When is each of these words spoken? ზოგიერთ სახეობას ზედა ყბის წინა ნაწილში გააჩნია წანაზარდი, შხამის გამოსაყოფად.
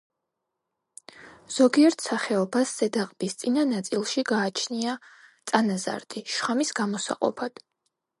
ზოგიერთ 1.57 1.99
სახეობას 2.05 2.71
ზედა 2.79 3.05
ყბის 3.09 3.37
წინა 3.41 3.65
ნაწილში 3.73 4.23
გააჩნია 4.31 4.95
წანაზარდი, 5.53 6.25
შხამის 6.37 6.73
გამოსაყოფად. 6.81 7.63